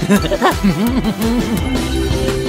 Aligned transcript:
Ha 0.00 0.16
ha 0.16 0.36
ha 0.36 0.50
ha 0.50 0.72
ha 1.02 1.12
ha! 1.14 2.39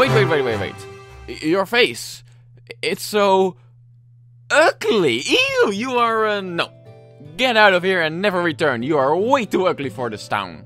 Wait, 0.00 0.10
wait, 0.12 0.24
wait, 0.24 0.42
wait, 0.42 0.58
wait. 1.28 1.42
Your 1.42 1.66
face. 1.66 2.24
It's 2.80 3.02
so 3.02 3.56
ugly. 4.50 5.20
Ew, 5.20 5.72
you 5.74 5.98
are 5.98 6.26
uh, 6.26 6.40
no. 6.40 6.72
Get 7.36 7.58
out 7.58 7.74
of 7.74 7.82
here 7.82 8.00
and 8.00 8.22
never 8.22 8.40
return. 8.40 8.82
You 8.82 8.96
are 8.96 9.14
way 9.14 9.44
too 9.44 9.66
ugly 9.66 9.90
for 9.90 10.08
this 10.08 10.26
town. 10.26 10.64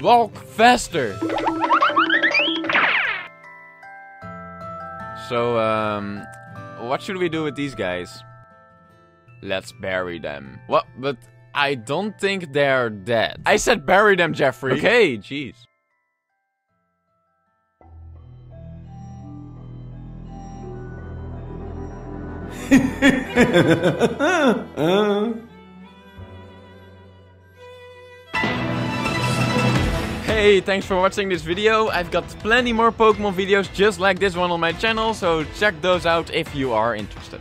Walk 0.00 0.36
faster. 0.54 1.18
So, 5.28 5.58
um, 5.58 6.24
what 6.82 7.02
should 7.02 7.16
we 7.16 7.28
do 7.28 7.42
with 7.42 7.56
these 7.56 7.74
guys? 7.74 8.16
Let's 9.42 9.72
bury 9.72 10.20
them. 10.20 10.60
What? 10.68 10.86
But 10.98 11.16
I 11.54 11.76
don't 11.76 12.18
think 12.18 12.52
they're 12.52 12.90
dead. 12.90 13.42
I 13.46 13.56
said 13.56 13.86
bury 13.86 14.16
them, 14.16 14.34
Jeffrey. 14.34 14.72
Okay, 14.72 15.18
jeez. 15.18 15.54
Hey, 30.44 30.60
thanks 30.60 30.84
for 30.84 30.96
watching 30.96 31.30
this 31.30 31.40
video. 31.40 31.88
I've 31.88 32.10
got 32.10 32.28
plenty 32.40 32.72
more 32.72 32.92
Pokemon 32.92 33.32
videos 33.32 33.72
just 33.72 33.98
like 33.98 34.18
this 34.18 34.36
one 34.36 34.50
on 34.50 34.60
my 34.60 34.72
channel, 34.72 35.14
so 35.14 35.42
check 35.56 35.74
those 35.80 36.04
out 36.04 36.30
if 36.34 36.54
you 36.54 36.72
are 36.72 36.94
interested. 36.94 37.40